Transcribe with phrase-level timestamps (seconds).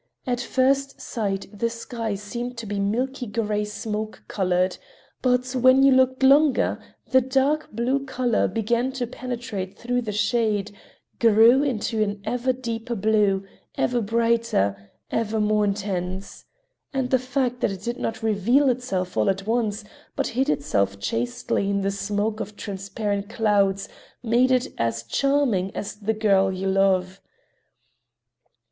[0.25, 6.79] At first sight the sky seemed to be milky gray—smoke colored—but when you looked longer
[7.11, 10.71] the dark blue color began to penetrate through the shade,
[11.19, 16.45] grew into an ever deeper blue—ever brighter, ever more intense.
[16.91, 19.83] And the fact that it did not reveal itself all at once,
[20.15, 23.87] but hid itself chastely in the smoke of transparent clouds,
[24.23, 27.21] made it as charming as the girl you love.